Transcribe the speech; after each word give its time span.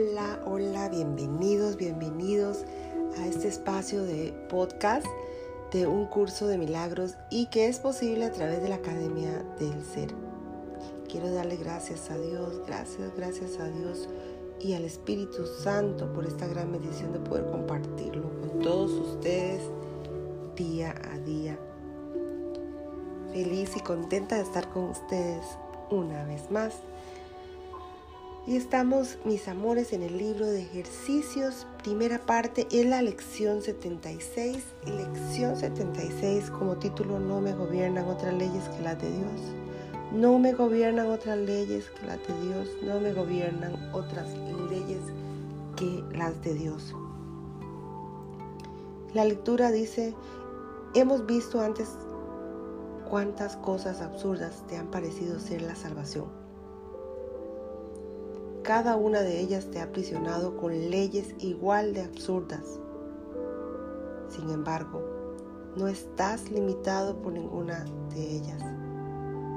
Hola, 0.00 0.40
hola, 0.46 0.88
bienvenidos, 0.88 1.76
bienvenidos 1.76 2.64
a 3.18 3.26
este 3.26 3.48
espacio 3.48 4.02
de 4.02 4.32
podcast 4.48 5.04
de 5.72 5.86
un 5.86 6.06
curso 6.06 6.46
de 6.46 6.56
milagros 6.56 7.16
y 7.28 7.46
que 7.46 7.68
es 7.68 7.80
posible 7.80 8.24
a 8.24 8.32
través 8.32 8.62
de 8.62 8.70
la 8.70 8.76
Academia 8.76 9.44
del 9.58 9.84
Ser. 9.84 10.14
Quiero 11.06 11.30
darle 11.30 11.56
gracias 11.56 12.10
a 12.10 12.16
Dios, 12.16 12.62
gracias, 12.66 13.14
gracias 13.14 13.58
a 13.58 13.68
Dios 13.68 14.08
y 14.58 14.72
al 14.72 14.84
Espíritu 14.84 15.44
Santo 15.46 16.10
por 16.14 16.24
esta 16.24 16.46
gran 16.46 16.72
bendición 16.72 17.12
de 17.12 17.20
poder 17.20 17.44
compartirlo 17.50 18.30
con 18.40 18.60
todos 18.60 18.92
ustedes 18.92 19.60
día 20.56 20.94
a 21.12 21.18
día. 21.18 21.58
Feliz 23.32 23.76
y 23.76 23.80
contenta 23.80 24.36
de 24.36 24.42
estar 24.42 24.70
con 24.70 24.84
ustedes 24.84 25.44
una 25.90 26.24
vez 26.24 26.50
más. 26.50 26.72
Y 28.46 28.56
estamos, 28.56 29.18
mis 29.26 29.48
amores, 29.48 29.92
en 29.92 30.02
el 30.02 30.16
libro 30.16 30.46
de 30.46 30.62
ejercicios, 30.62 31.66
primera 31.82 32.18
parte, 32.18 32.66
es 32.70 32.86
la 32.86 33.02
lección 33.02 33.60
76. 33.60 34.64
Lección 34.86 35.56
76 35.56 36.50
como 36.50 36.76
título, 36.76 37.20
no 37.20 37.42
me 37.42 37.52
gobiernan 37.52 38.08
otras 38.08 38.32
leyes 38.32 38.66
que 38.70 38.82
las 38.82 39.00
de 39.00 39.10
Dios. 39.10 39.40
No 40.12 40.38
me 40.38 40.54
gobiernan 40.54 41.08
otras 41.08 41.36
leyes 41.36 41.90
que 41.90 42.06
las 42.06 42.18
de 42.26 42.48
Dios. 42.48 42.68
No 42.82 42.98
me 42.98 43.12
gobiernan 43.12 43.74
otras 43.92 44.30
leyes 44.70 45.02
que 45.76 46.02
las 46.16 46.40
de 46.42 46.54
Dios. 46.54 46.94
La 49.12 49.26
lectura 49.26 49.70
dice, 49.70 50.14
hemos 50.94 51.26
visto 51.26 51.60
antes 51.60 51.90
cuántas 53.08 53.58
cosas 53.58 54.00
absurdas 54.00 54.64
te 54.66 54.78
han 54.78 54.90
parecido 54.90 55.38
ser 55.38 55.60
la 55.60 55.76
salvación 55.76 56.39
cada 58.62 58.96
una 58.96 59.22
de 59.22 59.40
ellas 59.40 59.66
te 59.70 59.80
ha 59.80 59.84
aprisionado 59.84 60.56
con 60.56 60.90
leyes 60.90 61.34
igual 61.38 61.94
de 61.94 62.02
absurdas. 62.02 62.64
Sin 64.28 64.50
embargo, 64.50 65.02
no 65.76 65.88
estás 65.88 66.50
limitado 66.50 67.16
por 67.22 67.32
ninguna 67.32 67.84
de 68.14 68.36
ellas. 68.36 68.62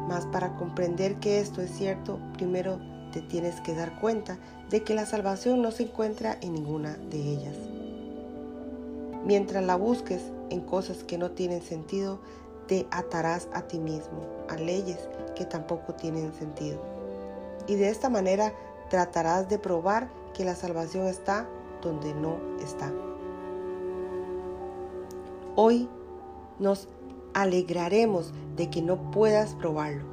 Mas 0.07 0.25
para 0.27 0.55
comprender 0.55 1.19
que 1.19 1.39
esto 1.39 1.61
es 1.61 1.71
cierto, 1.71 2.19
primero 2.33 2.79
te 3.11 3.21
tienes 3.21 3.59
que 3.61 3.75
dar 3.75 3.99
cuenta 3.99 4.37
de 4.69 4.83
que 4.83 4.95
la 4.95 5.05
salvación 5.05 5.61
no 5.61 5.71
se 5.71 5.83
encuentra 5.83 6.37
en 6.41 6.53
ninguna 6.53 6.97
de 7.09 7.19
ellas. 7.19 7.55
Mientras 9.25 9.63
la 9.63 9.75
busques 9.75 10.21
en 10.49 10.61
cosas 10.61 11.03
que 11.03 11.17
no 11.17 11.31
tienen 11.31 11.61
sentido, 11.61 12.19
te 12.67 12.87
atarás 12.91 13.47
a 13.53 13.63
ti 13.63 13.79
mismo, 13.79 14.21
a 14.49 14.55
leyes 14.55 14.99
que 15.35 15.45
tampoco 15.45 15.93
tienen 15.93 16.33
sentido. 16.33 16.79
Y 17.67 17.75
de 17.75 17.89
esta 17.89 18.09
manera 18.09 18.53
tratarás 18.89 19.49
de 19.49 19.59
probar 19.59 20.09
que 20.33 20.45
la 20.45 20.55
salvación 20.55 21.07
está 21.07 21.47
donde 21.81 22.13
no 22.13 22.37
está. 22.61 22.91
Hoy 25.55 25.87
nos 26.59 26.87
alegraremos 27.33 28.33
de 28.55 28.69
que 28.69 28.81
no 28.81 29.11
puedas 29.11 29.55
probarlo, 29.55 30.03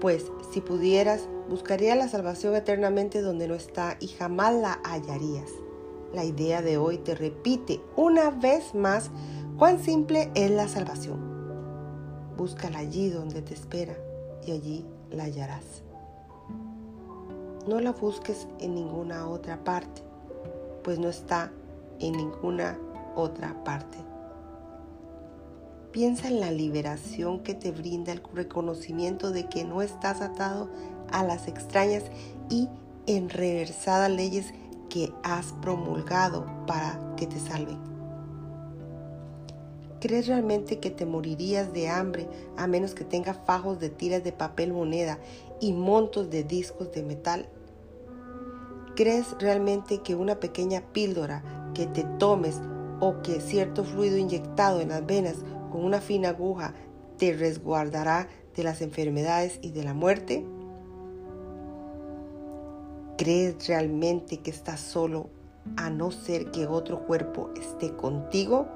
pues 0.00 0.30
si 0.52 0.60
pudieras, 0.60 1.28
buscaría 1.48 1.94
la 1.94 2.08
salvación 2.08 2.54
eternamente 2.54 3.20
donde 3.20 3.48
no 3.48 3.54
está 3.54 3.96
y 4.00 4.08
jamás 4.08 4.54
la 4.54 4.80
hallarías. 4.84 5.50
La 6.12 6.24
idea 6.24 6.62
de 6.62 6.76
hoy 6.76 6.98
te 6.98 7.14
repite 7.14 7.80
una 7.96 8.30
vez 8.30 8.74
más 8.74 9.10
cuán 9.58 9.82
simple 9.82 10.30
es 10.34 10.50
la 10.50 10.68
salvación. 10.68 11.18
Búscala 12.36 12.78
allí 12.78 13.08
donde 13.08 13.42
te 13.42 13.54
espera 13.54 13.96
y 14.46 14.52
allí 14.52 14.86
la 15.10 15.24
hallarás. 15.24 15.85
No 17.66 17.80
la 17.80 17.90
busques 17.90 18.46
en 18.60 18.76
ninguna 18.76 19.28
otra 19.28 19.64
parte, 19.64 20.02
pues 20.84 21.00
no 21.00 21.08
está 21.08 21.50
en 21.98 22.12
ninguna 22.12 22.78
otra 23.16 23.64
parte. 23.64 23.98
Piensa 25.90 26.28
en 26.28 26.38
la 26.38 26.52
liberación 26.52 27.40
que 27.40 27.54
te 27.54 27.72
brinda 27.72 28.12
el 28.12 28.22
reconocimiento 28.32 29.32
de 29.32 29.48
que 29.48 29.64
no 29.64 29.82
estás 29.82 30.20
atado 30.20 30.68
a 31.10 31.24
las 31.24 31.48
extrañas 31.48 32.04
y 32.50 32.68
enreversadas 33.06 34.12
leyes 34.12 34.54
que 34.88 35.12
has 35.24 35.52
promulgado 35.54 36.46
para 36.68 37.16
que 37.16 37.26
te 37.26 37.40
salven. 37.40 37.78
¿Crees 40.00 40.28
realmente 40.28 40.78
que 40.78 40.90
te 40.90 41.04
morirías 41.04 41.72
de 41.72 41.88
hambre 41.88 42.28
a 42.56 42.68
menos 42.68 42.94
que 42.94 43.04
tenga 43.04 43.34
fajos 43.34 43.80
de 43.80 43.90
tiras 43.90 44.22
de 44.22 44.30
papel 44.30 44.72
moneda 44.72 45.18
y 45.58 45.72
montos 45.72 46.30
de 46.30 46.44
discos 46.44 46.92
de 46.92 47.02
metal 47.02 47.48
¿Crees 48.96 49.36
realmente 49.38 49.98
que 49.98 50.14
una 50.14 50.40
pequeña 50.40 50.80
píldora 50.80 51.42
que 51.74 51.86
te 51.86 52.02
tomes 52.18 52.62
o 52.98 53.20
que 53.20 53.42
cierto 53.42 53.84
fluido 53.84 54.16
inyectado 54.16 54.80
en 54.80 54.88
las 54.88 55.04
venas 55.04 55.36
con 55.70 55.84
una 55.84 56.00
fina 56.00 56.30
aguja 56.30 56.72
te 57.18 57.34
resguardará 57.34 58.26
de 58.56 58.62
las 58.62 58.80
enfermedades 58.80 59.58
y 59.60 59.72
de 59.72 59.84
la 59.84 59.92
muerte? 59.92 60.46
¿Crees 63.18 63.68
realmente 63.68 64.38
que 64.38 64.50
estás 64.50 64.80
solo 64.80 65.28
a 65.76 65.90
no 65.90 66.10
ser 66.10 66.50
que 66.50 66.66
otro 66.66 67.00
cuerpo 67.00 67.50
esté 67.60 67.94
contigo? 67.94 68.66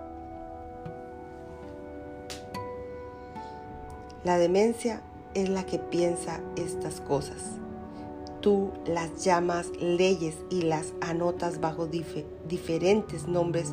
La 4.23 4.37
demencia 4.37 5.01
es 5.33 5.49
la 5.49 5.65
que 5.65 5.79
piensa 5.79 6.43
estas 6.57 7.01
cosas 7.01 7.59
tú 8.41 8.71
las 8.87 9.25
llamas 9.25 9.71
leyes 9.81 10.37
y 10.51 10.63
las 10.63 10.93
anotas 11.01 11.61
bajo 11.61 11.87
diferentes 11.87 13.27
nombres 13.29 13.73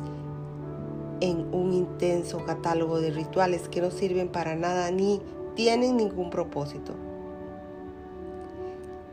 en 1.20 1.52
un 1.52 1.72
intenso 1.72 2.44
catálogo 2.44 3.00
de 3.00 3.10
rituales 3.10 3.68
que 3.68 3.80
no 3.80 3.90
sirven 3.90 4.28
para 4.28 4.54
nada 4.54 4.90
ni 4.90 5.20
tienen 5.56 5.96
ningún 5.96 6.30
propósito. 6.30 6.94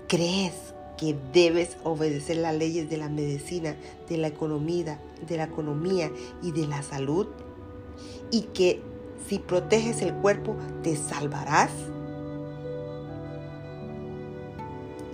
¿Crees 0.08 0.54
que 0.98 1.16
debes 1.34 1.78
obedecer 1.84 2.38
las 2.38 2.56
leyes 2.56 2.90
de 2.90 2.98
la 2.98 3.10
medicina, 3.10 3.76
de 4.08 4.18
la 4.18 4.28
economía, 4.28 5.00
de 5.28 5.38
la 5.38 5.46
economía 5.46 6.12
y 6.44 6.52
de 6.52 6.68
la 6.68 6.84
salud? 6.84 7.28
Y 8.30 8.42
que 8.54 8.82
si 9.28 9.40
proteges 9.40 10.02
el 10.02 10.14
cuerpo 10.14 10.56
te 10.84 10.96
salvarás? 10.96 11.72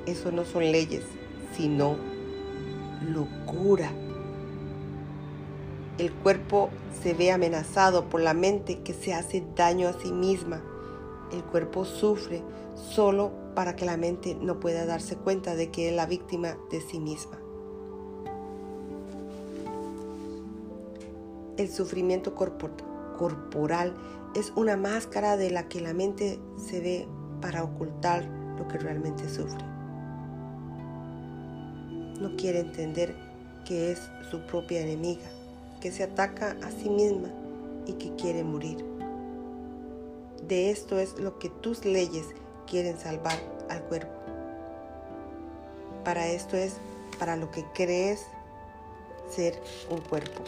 Eso 0.06 0.31
no 0.31 0.45
son 0.45 0.72
leyes, 0.72 1.03
sino 1.56 1.95
locura. 3.07 3.91
El 5.97 6.12
cuerpo 6.12 6.69
se 7.03 7.13
ve 7.13 7.31
amenazado 7.31 8.09
por 8.09 8.22
la 8.22 8.34
mente 8.34 8.79
que 8.79 8.94
se 8.94 9.13
hace 9.13 9.44
daño 9.56 9.88
a 9.88 9.94
sí 9.94 10.12
misma. 10.12 10.62
El 11.31 11.44
cuerpo 11.44 11.85
sufre 11.85 12.41
solo 12.75 13.31
para 13.53 13.75
que 13.75 13.85
la 13.85 13.97
mente 13.97 14.35
no 14.35 14.59
pueda 14.59 14.85
darse 14.85 15.16
cuenta 15.17 15.56
de 15.56 15.69
que 15.69 15.89
es 15.89 15.95
la 15.95 16.07
víctima 16.07 16.57
de 16.72 16.81
sí 16.81 17.00
misma. 17.00 17.38
El 21.57 21.69
sufrimiento 21.69 22.33
corporal 22.33 23.94
es 24.33 24.51
una 24.56 24.78
máscara 24.78 25.38
de 25.38 25.51
la 25.51 25.68
que 25.68 25.81
la 25.81 25.94
mente 25.94 26.39
se 26.57 26.79
ve 26.79 27.07
para 27.41 27.63
ocultar 27.63 28.25
lo 28.57 28.68
que 28.68 28.79
realmente 28.79 29.29
sufre 29.29 29.71
no 32.22 32.36
quiere 32.38 32.59
entender 32.59 33.16
que 33.66 33.92
es 33.92 34.00
su 34.30 34.40
propia 34.42 34.82
enemiga, 34.82 35.30
que 35.82 35.92
se 35.92 36.04
ataca 36.04 36.56
a 36.64 36.72
sí 36.72 36.90
misma 36.90 37.30
y 37.86 37.94
que 37.94 38.16
quiere 38.16 38.44
morir. 38.44 38.86
De 40.48 40.70
esto 40.70 41.00
es 41.00 41.18
lo 41.20 41.40
que 41.40 41.50
tus 41.50 41.86
leyes 41.86 42.28
quieren 42.68 42.98
salvar 42.98 43.38
al 43.69 43.81
cuerpo. 43.84 44.13
Para 46.04 46.28
esto 46.28 46.56
es 46.56 46.75
para 47.19 47.36
lo 47.36 47.51
que 47.51 47.66
crees 47.74 48.22
ser 49.30 49.62
un 49.90 50.00
cuerpo. 50.01 50.44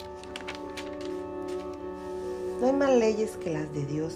No 2.60 2.68
hay 2.68 2.74
más 2.74 2.92
leyes 2.92 3.38
que 3.38 3.52
las 3.52 3.72
de 3.74 3.86
Dios. 3.86 4.16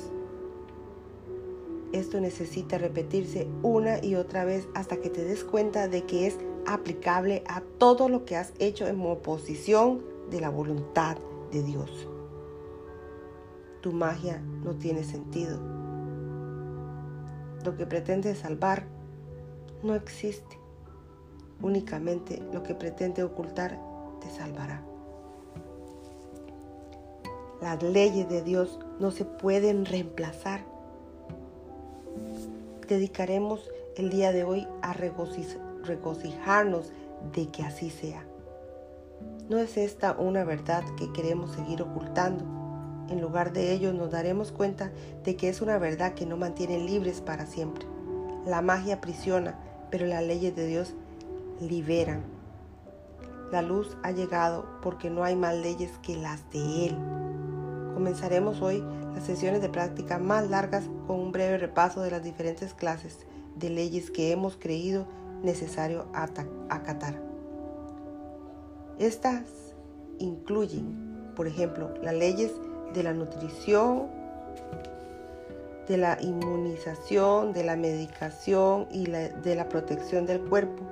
Esto 1.93 2.19
necesita 2.19 2.77
repetirse 2.77 3.47
una 3.63 4.03
y 4.03 4.15
otra 4.15 4.45
vez 4.45 4.67
hasta 4.73 4.97
que 4.97 5.09
te 5.09 5.23
des 5.23 5.43
cuenta 5.43 5.87
de 5.87 6.03
que 6.05 6.27
es 6.27 6.37
aplicable 6.65 7.43
a 7.47 7.61
todo 7.61 8.09
lo 8.09 8.25
que 8.25 8.35
has 8.35 8.53
hecho 8.59 8.87
en 8.87 9.01
oposición 9.01 10.03
de 10.29 10.41
la 10.41 10.49
voluntad 10.49 11.17
de 11.51 11.63
Dios. 11.63 12.07
Tu 13.81 13.93
magia 13.93 14.41
no 14.63 14.75
tiene 14.75 15.03
sentido. 15.03 15.59
Lo 17.63 17.77
que 17.77 17.85
pretende 17.85 18.35
salvar 18.35 18.85
no 19.83 19.95
existe. 19.95 20.59
Únicamente 21.61 22.43
lo 22.51 22.63
que 22.63 22.75
pretende 22.75 23.23
ocultar 23.23 23.79
te 24.19 24.29
salvará. 24.29 24.83
Las 27.61 27.81
leyes 27.81 28.29
de 28.29 28.43
Dios 28.43 28.79
no 28.99 29.11
se 29.11 29.25
pueden 29.25 29.85
reemplazar. 29.85 30.65
Dedicaremos 32.87 33.69
el 33.97 34.09
día 34.09 34.31
de 34.31 34.43
hoy 34.43 34.67
a 34.81 34.93
regocijar 34.93 35.67
regocijarnos 35.83 36.91
de 37.33 37.47
que 37.47 37.63
así 37.63 37.89
sea. 37.89 38.25
No 39.49 39.57
es 39.57 39.77
esta 39.77 40.13
una 40.13 40.43
verdad 40.43 40.83
que 40.97 41.11
queremos 41.13 41.51
seguir 41.51 41.81
ocultando. 41.81 42.43
En 43.09 43.21
lugar 43.21 43.53
de 43.53 43.71
ello 43.71 43.93
nos 43.93 44.11
daremos 44.11 44.51
cuenta 44.51 44.91
de 45.23 45.35
que 45.35 45.49
es 45.49 45.61
una 45.61 45.77
verdad 45.77 46.13
que 46.13 46.25
no 46.25 46.37
mantiene 46.37 46.79
libres 46.79 47.21
para 47.21 47.45
siempre. 47.45 47.85
La 48.45 48.61
magia 48.61 48.95
aprisiona, 48.95 49.57
pero 49.89 50.05
las 50.05 50.23
leyes 50.23 50.55
de 50.55 50.67
Dios 50.67 50.93
liberan. 51.61 52.23
La 53.51 53.61
luz 53.61 53.97
ha 54.03 54.11
llegado 54.11 54.65
porque 54.81 55.09
no 55.09 55.23
hay 55.23 55.35
más 55.35 55.55
leyes 55.55 55.91
que 56.01 56.17
las 56.17 56.49
de 56.51 56.87
Él. 56.87 56.97
Comenzaremos 57.93 58.61
hoy 58.61 58.83
las 59.17 59.25
sesiones 59.25 59.63
de 59.63 59.69
práctica 59.69 60.19
más 60.19 60.47
largas 60.47 60.83
con 61.07 61.19
un 61.19 61.31
breve 61.31 61.57
repaso 61.57 62.01
de 62.03 62.11
las 62.11 62.23
diferentes 62.23 62.75
clases 62.75 63.25
de 63.55 63.71
leyes 63.71 64.11
que 64.11 64.31
hemos 64.31 64.57
creído 64.57 65.07
necesario 65.41 66.05
acatar. 66.13 67.19
Estas 68.99 69.73
incluyen, 70.19 71.31
por 71.35 71.47
ejemplo, 71.47 71.95
las 72.03 72.13
leyes 72.13 72.51
de 72.93 73.01
la 73.01 73.13
nutrición, 73.13 74.03
de 75.87 75.97
la 75.97 76.21
inmunización, 76.21 77.53
de 77.53 77.63
la 77.63 77.75
medicación 77.75 78.85
y 78.91 79.07
de 79.07 79.55
la 79.55 79.67
protección 79.67 80.27
del 80.27 80.41
cuerpo 80.41 80.83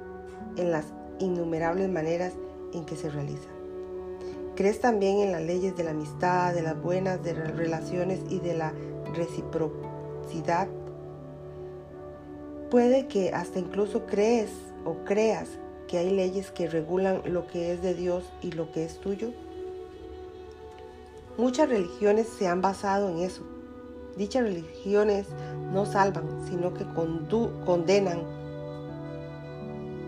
en 0.57 0.71
las 0.71 0.85
innumerables 1.19 1.89
maneras 1.89 2.33
en 2.73 2.85
que 2.85 2.95
se 2.95 3.11
realiza. 3.11 3.54
¿Crees 4.55 4.79
también 4.79 5.19
en 5.19 5.33
las 5.33 5.41
leyes 5.41 5.75
de 5.75 5.83
la 5.83 5.91
amistad, 5.91 6.53
de 6.53 6.61
las 6.61 6.81
buenas 6.81 7.21
de 7.21 7.33
las 7.33 7.57
relaciones 7.57 8.21
y 8.29 8.39
de 8.39 8.53
la 8.53 8.73
reciprocidad? 9.13 10.69
Puede 12.71 13.07
que 13.07 13.31
hasta 13.31 13.59
incluso 13.59 14.05
crees 14.05 14.49
o 14.85 15.03
creas 15.03 15.49
que 15.89 15.97
hay 15.97 16.09
leyes 16.09 16.51
que 16.51 16.69
regulan 16.69 17.21
lo 17.25 17.47
que 17.47 17.73
es 17.73 17.81
de 17.81 17.95
Dios 17.95 18.23
y 18.41 18.53
lo 18.53 18.71
que 18.71 18.85
es 18.85 18.99
tuyo. 19.01 19.31
Muchas 21.37 21.67
religiones 21.67 22.27
se 22.29 22.47
han 22.47 22.61
basado 22.61 23.09
en 23.09 23.19
eso. 23.19 23.43
Dichas 24.15 24.43
religiones 24.43 25.27
no 25.73 25.85
salvan, 25.85 26.47
sino 26.47 26.73
que 26.73 26.85
condenan 27.65 28.21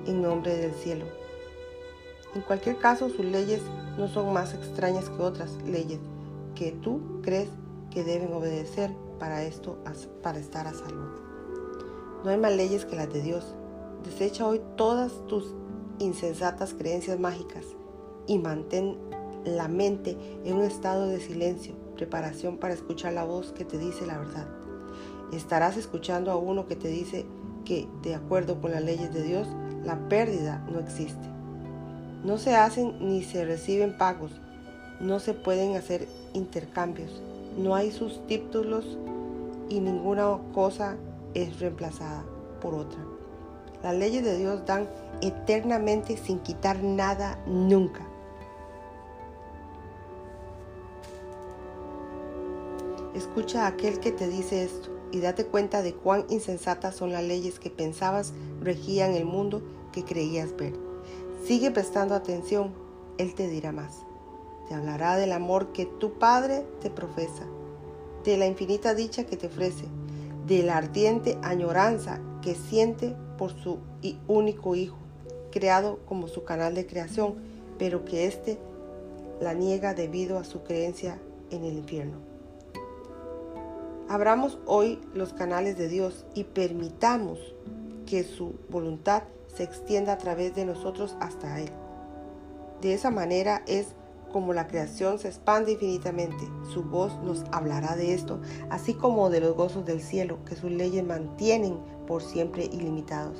en 0.06 0.22
nombre 0.22 0.56
del 0.56 0.74
cielo. 0.74 1.17
En 2.38 2.44
cualquier 2.44 2.78
caso, 2.78 3.10
sus 3.10 3.25
leyes 3.25 3.63
no 3.98 4.07
son 4.07 4.31
más 4.31 4.54
extrañas 4.54 5.10
que 5.10 5.24
otras 5.24 5.57
leyes 5.63 5.98
que 6.54 6.72
tú 6.72 7.19
crees 7.24 7.50
que 7.89 8.04
deben 8.04 8.31
obedecer 8.31 8.92
para 9.18 9.42
esto, 9.42 9.80
para 10.22 10.38
estar 10.38 10.68
a 10.68 10.74
salvo. 10.75 11.16
No 12.24 12.30
hay 12.30 12.38
más 12.38 12.56
leyes 12.56 12.86
que 12.86 12.95
las 12.95 13.12
de 13.12 13.24
Dios. 13.24 13.56
Desecha 14.04 14.45
hoy 14.45 14.62
todas 14.75 15.13
tus 15.25 15.56
insensatas 15.98 16.75
creencias 16.75 17.19
mágicas 17.19 17.66
y 18.28 18.38
mantén 18.38 18.98
la 19.44 19.68
mente 19.68 20.16
en 20.45 20.57
un 20.57 20.63
estado 20.63 21.07
de 21.07 21.19
silencio, 21.19 21.74
preparación 21.95 22.60
para 22.60 22.75
escuchar 22.75 23.13
la 23.13 23.24
voz 23.24 23.51
que 23.51 23.66
te 23.66 23.80
dice 23.80 24.06
la 24.06 24.19
verdad. 24.19 24.48
Estarás 25.33 25.75
escuchando 25.75 26.30
a 26.30 26.36
uno 26.36 26.68
que 26.68 26.75
te 26.75 26.90
dice 26.90 27.25
que, 27.66 27.88
de 28.04 28.13
acuerdo 28.13 28.62
con 28.62 28.69
las 28.69 28.83
leyes 28.83 29.12
de 29.12 29.24
Dios, 29.24 29.48
la 29.83 30.07
pérdida 30.07 30.63
no 30.72 30.80
existe. 30.80 31.37
No 32.28 32.38
se 32.38 32.58
hacen 32.58 32.94
ni 33.00 33.24
se 33.24 33.46
reciben 33.46 33.98
pagos, 33.98 34.32
no 35.00 35.22
se 35.22 35.34
pueden 35.34 35.78
hacer 35.78 36.10
intercambios, 36.34 37.22
no 37.58 37.74
hay 37.74 37.90
sustitutos 37.90 38.98
y 39.70 39.80
ninguna 39.80 40.38
cosa 40.54 40.98
es 41.34 41.58
reemplazada 41.62 42.26
por 42.60 42.74
otra. 42.74 43.00
Las 43.82 43.96
leyes 43.96 44.26
de 44.26 44.38
Dios 44.38 44.66
dan 44.66 44.90
eternamente 45.22 46.18
sin 46.18 46.40
quitar 46.40 46.84
nada 46.84 47.42
nunca. 47.48 48.06
Escucha 53.16 53.64
a 53.64 53.68
aquel 53.68 54.02
que 54.02 54.12
te 54.12 54.28
dice 54.28 54.66
esto 54.66 54.90
y 55.14 55.22
date 55.22 55.46
cuenta 55.46 55.82
de 55.82 55.94
cuán 55.94 56.26
insensatas 56.28 56.94
son 56.94 57.14
las 57.14 57.24
leyes 57.24 57.58
que 57.58 57.70
pensabas 57.70 58.34
regían 58.60 59.14
el 59.14 59.24
mundo 59.24 59.62
que 59.94 60.04
creías 60.04 60.54
ver. 60.58 60.87
Sigue 61.48 61.72
prestando 61.72 62.14
atención, 62.14 62.74
Él 63.18 63.34
te 63.34 63.48
dirá 63.48 63.72
más. 63.72 64.04
Te 64.68 64.74
hablará 64.76 65.16
del 65.16 65.32
amor 65.32 65.72
que 65.72 65.86
tu 65.86 66.20
Padre 66.20 66.66
te 66.82 66.90
profesa, 66.90 67.46
de 68.26 68.36
la 68.36 68.48
infinita 68.48 68.94
dicha 68.94 69.26
que 69.26 69.38
te 69.38 69.48
ofrece, 69.48 69.86
de 70.46 70.62
la 70.64 70.76
ardiente 70.76 71.38
añoranza 71.44 72.20
que 72.42 72.54
siente 72.54 73.16
por 73.38 73.54
su 73.54 73.78
único 74.28 74.76
Hijo, 74.76 74.98
creado 75.50 76.00
como 76.06 76.28
su 76.28 76.44
canal 76.44 76.76
de 76.76 76.86
creación, 76.86 77.36
pero 77.80 78.04
que 78.04 78.26
éste 78.26 78.60
la 79.40 79.54
niega 79.54 79.94
debido 79.94 80.40
a 80.40 80.44
su 80.44 80.64
creencia 80.64 81.18
en 81.50 81.64
el 81.64 81.78
infierno. 81.78 82.18
Abramos 84.10 84.60
hoy 84.66 85.00
los 85.14 85.32
canales 85.32 85.78
de 85.78 85.88
Dios 85.88 86.26
y 86.34 86.44
permitamos 86.44 87.40
que 88.06 88.26
su 88.26 88.56
voluntad 88.70 89.24
se 89.57 89.63
extienda 89.63 90.13
a 90.13 90.18
través 90.19 90.54
de 90.54 90.65
nosotros 90.65 91.18
hasta 91.19 91.59
Él. 91.59 91.71
De 92.81 92.94
esa 92.94 93.09
manera 93.09 93.63
es 93.65 93.88
como 94.31 94.54
la 94.54 94.68
creación 94.68 95.18
se 95.18 95.30
expande 95.30 95.71
infinitamente. 95.71 96.48
Su 96.71 96.83
voz 96.83 97.18
nos 97.24 97.44
hablará 97.51 97.95
de 97.95 98.13
esto, 98.13 98.39
así 98.69 98.94
como 98.94 99.31
de 99.31 99.39
los 99.39 99.56
gozos 99.56 99.83
del 99.83 100.01
cielo 100.01 100.38
que 100.45 100.56
sus 100.56 100.69
leyes 100.69 101.04
mantienen 101.04 101.80
por 102.06 102.21
siempre 102.21 102.65
ilimitados. 102.65 103.38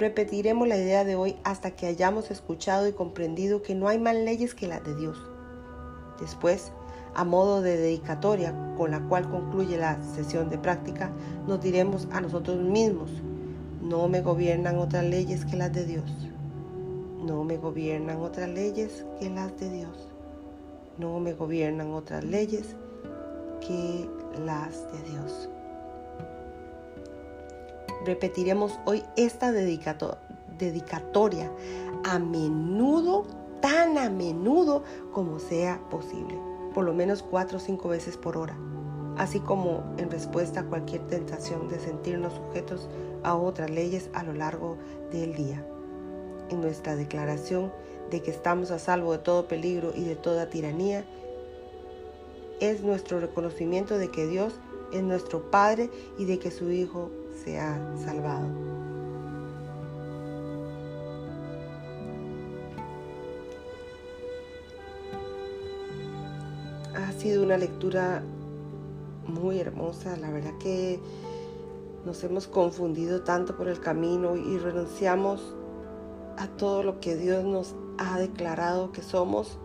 Repetiremos 0.00 0.66
la 0.66 0.76
idea 0.76 1.04
de 1.04 1.14
hoy 1.14 1.36
hasta 1.44 1.70
que 1.70 1.86
hayamos 1.86 2.32
escuchado 2.32 2.88
y 2.88 2.92
comprendido 2.92 3.62
que 3.62 3.76
no 3.76 3.86
hay 3.86 3.98
más 3.98 4.16
leyes 4.16 4.56
que 4.56 4.66
las 4.66 4.82
de 4.82 4.96
Dios. 4.96 5.18
Después, 6.20 6.72
a 7.14 7.22
modo 7.22 7.62
de 7.62 7.76
dedicatoria 7.76 8.74
con 8.76 8.90
la 8.90 9.06
cual 9.06 9.30
concluye 9.30 9.76
la 9.76 10.02
sesión 10.02 10.50
de 10.50 10.58
práctica, 10.58 11.12
nos 11.46 11.60
diremos 11.60 12.08
a 12.10 12.20
nosotros 12.20 12.58
mismos, 12.58 13.10
no 13.84 14.08
me 14.08 14.22
gobiernan 14.22 14.78
otras 14.78 15.04
leyes 15.04 15.44
que 15.44 15.56
las 15.56 15.72
de 15.72 15.84
Dios. 15.84 16.10
No 17.22 17.44
me 17.44 17.58
gobiernan 17.58 18.20
otras 18.22 18.48
leyes 18.48 19.04
que 19.20 19.28
las 19.28 19.60
de 19.60 19.68
Dios. 19.68 20.08
No 20.98 21.20
me 21.20 21.34
gobiernan 21.34 21.92
otras 21.92 22.24
leyes 22.24 22.76
que 23.60 24.08
las 24.44 24.90
de 24.92 25.02
Dios. 25.10 25.50
Repetiremos 28.06 28.78
hoy 28.86 29.02
esta 29.16 29.52
dedicatoria 29.52 31.50
a 32.04 32.18
menudo, 32.18 33.26
tan 33.60 33.98
a 33.98 34.08
menudo 34.08 34.82
como 35.12 35.38
sea 35.38 35.78
posible, 35.90 36.38
por 36.74 36.84
lo 36.84 36.94
menos 36.94 37.22
cuatro 37.22 37.58
o 37.58 37.60
cinco 37.60 37.88
veces 37.88 38.16
por 38.16 38.36
hora, 38.36 38.56
así 39.16 39.40
como 39.40 39.84
en 39.98 40.10
respuesta 40.10 40.60
a 40.60 40.64
cualquier 40.64 41.02
tentación 41.06 41.68
de 41.68 41.78
sentirnos 41.78 42.34
sujetos 42.34 42.88
a 43.22 43.34
otras 43.34 43.70
leyes 43.70 44.10
a 44.12 44.22
lo 44.22 44.32
largo 44.32 44.76
del 45.10 45.34
día. 45.34 45.64
En 46.50 46.60
nuestra 46.60 46.96
declaración 46.96 47.72
de 48.10 48.22
que 48.22 48.30
estamos 48.30 48.70
a 48.70 48.78
salvo 48.78 49.12
de 49.12 49.18
todo 49.18 49.48
peligro 49.48 49.92
y 49.94 50.04
de 50.04 50.16
toda 50.16 50.50
tiranía, 50.50 51.04
es 52.60 52.82
nuestro 52.82 53.20
reconocimiento 53.20 53.98
de 53.98 54.10
que 54.10 54.26
Dios 54.26 54.54
es 54.92 55.02
nuestro 55.02 55.50
Padre 55.50 55.90
y 56.18 56.24
de 56.24 56.38
que 56.38 56.50
su 56.50 56.70
Hijo 56.70 57.10
se 57.44 57.58
ha 57.58 57.78
salvado. 58.04 58.46
Ha 66.94 67.12
sido 67.12 67.42
una 67.42 67.56
lectura 67.56 68.22
muy 69.26 69.60
hermosa, 69.60 70.16
la 70.16 70.30
verdad 70.30 70.56
que 70.58 71.00
nos 72.04 72.22
hemos 72.24 72.46
confundido 72.46 73.22
tanto 73.22 73.56
por 73.56 73.68
el 73.68 73.80
camino 73.80 74.36
y 74.36 74.58
renunciamos 74.58 75.54
a 76.36 76.48
todo 76.48 76.82
lo 76.82 77.00
que 77.00 77.16
Dios 77.16 77.44
nos 77.44 77.74
ha 77.98 78.18
declarado 78.18 78.92
que 78.92 79.02
somos. 79.02 79.58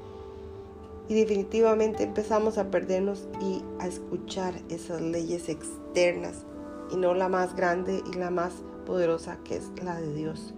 Y 1.07 1.15
definitivamente 1.15 2.03
empezamos 2.03 2.57
a 2.57 2.69
perdernos 2.69 3.27
y 3.41 3.63
a 3.79 3.87
escuchar 3.87 4.53
esas 4.69 5.01
leyes 5.01 5.49
externas 5.49 6.45
y 6.91 6.97
no 6.97 7.13
la 7.13 7.29
más 7.29 7.55
grande 7.55 8.03
y 8.13 8.17
la 8.17 8.29
más 8.29 8.53
poderosa 8.85 9.37
que 9.43 9.57
es 9.57 9.71
la 9.83 9.99
de 9.99 10.13
Dios. 10.13 10.53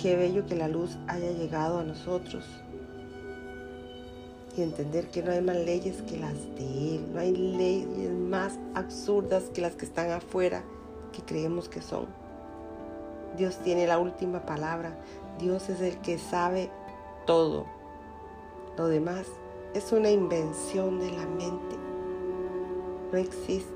Qué 0.00 0.16
bello 0.16 0.44
que 0.44 0.56
la 0.56 0.68
luz 0.68 0.98
haya 1.06 1.30
llegado 1.30 1.78
a 1.78 1.84
nosotros 1.84 2.44
y 4.56 4.62
entender 4.62 5.08
que 5.08 5.22
no 5.22 5.32
hay 5.32 5.40
más 5.40 5.56
leyes 5.56 6.02
que 6.02 6.16
las 6.16 6.34
de 6.56 6.96
Él, 6.96 7.12
no 7.12 7.20
hay 7.20 7.34
leyes 7.34 8.12
más 8.12 8.58
absurdas 8.74 9.44
que 9.52 9.60
las 9.60 9.74
que 9.74 9.84
están 9.84 10.10
afuera 10.10 10.62
que 11.12 11.22
creemos 11.22 11.68
que 11.68 11.82
son. 11.82 12.06
Dios 13.36 13.58
tiene 13.64 13.86
la 13.86 13.98
última 13.98 14.46
palabra, 14.46 14.96
Dios 15.38 15.68
es 15.68 15.80
el 15.80 15.98
que 16.00 16.18
sabe 16.18 16.70
todo. 17.26 17.66
Lo 18.76 18.86
demás 18.86 19.26
es 19.74 19.92
una 19.92 20.10
invención 20.10 21.00
de 21.00 21.10
la 21.10 21.26
mente, 21.26 21.76
no 23.12 23.18
existe. 23.18 23.72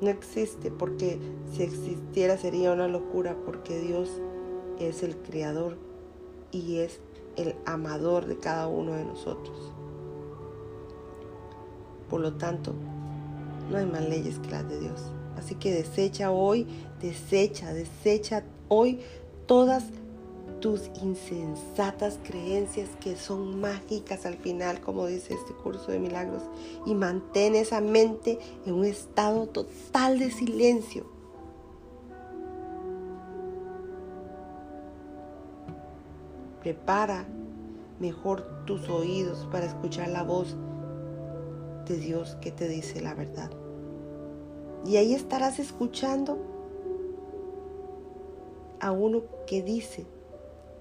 No 0.00 0.10
existe 0.10 0.70
porque 0.70 1.18
si 1.52 1.62
existiera 1.62 2.36
sería 2.36 2.72
una 2.72 2.88
locura 2.88 3.36
porque 3.46 3.78
Dios 3.78 4.10
es 4.78 5.02
el 5.02 5.16
creador 5.16 5.78
y 6.50 6.78
es 6.78 7.00
el 7.36 7.54
amador 7.66 8.26
de 8.26 8.38
cada 8.38 8.66
uno 8.66 8.92
de 8.92 9.04
nosotros. 9.04 9.72
Por 12.08 12.20
lo 12.20 12.34
tanto, 12.34 12.74
no 13.70 13.78
hay 13.78 13.86
más 13.86 14.08
leyes 14.08 14.38
que 14.38 14.50
las 14.50 14.68
de 14.68 14.80
Dios. 14.80 15.00
Así 15.36 15.54
que 15.56 15.72
desecha 15.72 16.30
hoy, 16.30 16.66
desecha, 17.00 17.72
desecha 17.72 18.44
hoy 18.68 19.00
todas 19.46 19.84
tus 20.60 20.90
insensatas 21.02 22.18
creencias 22.22 22.88
que 23.00 23.16
son 23.16 23.60
mágicas 23.60 24.24
al 24.24 24.36
final, 24.36 24.80
como 24.80 25.06
dice 25.06 25.34
este 25.34 25.52
curso 25.52 25.92
de 25.92 25.98
milagros, 25.98 26.42
y 26.86 26.94
mantén 26.94 27.54
esa 27.54 27.80
mente 27.80 28.38
en 28.64 28.74
un 28.74 28.84
estado 28.84 29.46
total 29.46 30.18
de 30.18 30.30
silencio. 30.30 31.13
Prepara 36.64 37.26
mejor 38.00 38.64
tus 38.64 38.88
oídos 38.88 39.46
para 39.52 39.66
escuchar 39.66 40.08
la 40.08 40.22
voz 40.22 40.56
de 41.86 41.98
Dios 41.98 42.38
que 42.40 42.50
te 42.50 42.68
dice 42.68 43.02
la 43.02 43.12
verdad. 43.12 43.50
Y 44.86 44.96
ahí 44.96 45.12
estarás 45.12 45.58
escuchando 45.58 46.38
a 48.80 48.92
uno 48.92 49.24
que 49.46 49.62
dice 49.62 50.06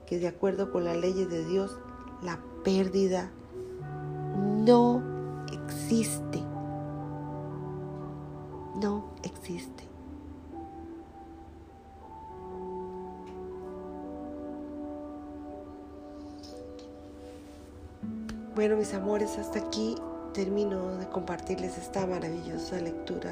que 0.06 0.20
de 0.20 0.30
acuerdo 0.30 0.72
con 0.72 0.86
las 0.86 0.96
leyes 0.96 1.30
de 1.30 1.44
Dios, 1.44 1.78
la 2.22 2.40
pérdida 2.64 3.30
no 4.38 5.04
existe. 5.52 6.42
No 8.82 9.12
existe. 9.24 9.93
Bueno, 18.56 18.76
mis 18.76 18.94
amores, 18.94 19.40
hasta 19.40 19.58
aquí 19.58 19.96
termino 20.32 20.96
de 20.98 21.08
compartirles 21.08 21.76
esta 21.80 22.06
maravillosa 22.06 22.80
lectura 22.80 23.32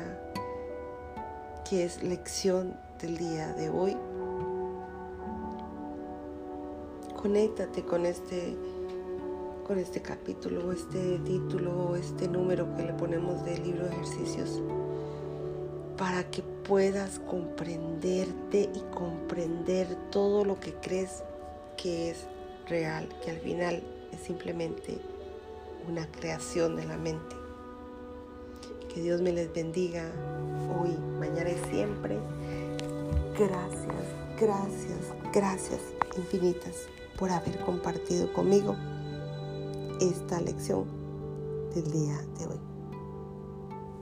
que 1.69 1.85
es 1.85 2.01
lección 2.01 2.73
del 2.99 3.19
día 3.19 3.53
de 3.53 3.69
hoy. 3.69 3.95
Conéctate 7.21 7.83
con 7.83 8.07
este 8.07 8.57
con 9.67 9.77
este 9.77 10.01
capítulo, 10.01 10.71
este 10.71 11.19
título, 11.19 11.95
este 11.95 12.27
número 12.27 12.75
que 12.75 12.81
le 12.81 12.93
ponemos 12.93 13.45
del 13.45 13.61
libro 13.61 13.85
de 13.85 13.91
ejercicios 13.91 14.59
para 15.99 16.23
que 16.31 16.41
puedas 16.41 17.19
comprenderte 17.19 18.71
y 18.73 18.79
comprender 18.91 19.87
todo 20.09 20.43
lo 20.45 20.59
que 20.59 20.73
crees 20.73 21.21
que 21.77 22.09
es 22.09 22.25
real, 22.67 23.07
que 23.23 23.29
al 23.29 23.37
final 23.37 23.83
es 24.11 24.19
simplemente 24.21 25.10
una 25.87 26.09
creación 26.11 26.75
de 26.75 26.85
la 26.85 26.97
mente. 26.97 27.35
Que 28.93 29.01
Dios 29.01 29.21
me 29.21 29.31
les 29.31 29.53
bendiga 29.53 30.11
hoy, 30.79 30.97
mañana 31.19 31.49
y 31.49 31.69
siempre. 31.69 32.17
Gracias, 33.37 34.05
gracias, 34.39 35.31
gracias 35.33 35.79
infinitas 36.17 36.87
por 37.17 37.29
haber 37.29 37.59
compartido 37.59 38.31
conmigo 38.33 38.75
esta 39.99 40.41
lección 40.41 40.85
del 41.73 41.91
día 41.91 42.21
de 42.39 42.47
hoy. 42.47 42.59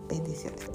Bendiciones. 0.07 0.69